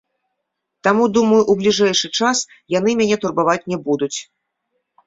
Таму, 0.87 1.03
думаю, 1.17 1.41
у 1.55 1.57
бліжэйшы 1.61 2.07
час 2.17 2.43
яны 2.79 2.99
мяне 3.05 3.23
турбаваць 3.23 3.61
не 3.75 3.85
будуць. 3.89 4.15